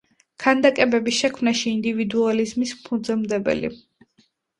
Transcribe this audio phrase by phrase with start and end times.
[0.43, 3.71] ქანდაკებების შექმნაში ინდივიდუალიზმის ფუძემდებელი.